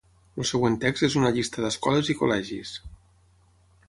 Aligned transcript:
El 0.43 0.45
següent 0.51 0.77
text 0.85 1.03
és 1.07 1.17
una 1.19 1.31
llista 1.35 1.63
d'escoles 1.65 2.09
i 2.13 2.15
col·legis. 2.21 2.73